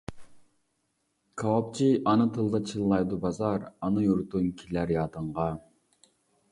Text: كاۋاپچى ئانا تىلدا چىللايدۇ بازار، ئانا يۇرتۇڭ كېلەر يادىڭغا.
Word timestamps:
كاۋاپچى 1.41 1.89
ئانا 1.97 2.27
تىلدا 2.39 2.63
چىللايدۇ 2.73 3.21
بازار، 3.27 3.69
ئانا 3.79 4.09
يۇرتۇڭ 4.09 4.53
كېلەر 4.63 4.97
يادىڭغا. 4.99 5.49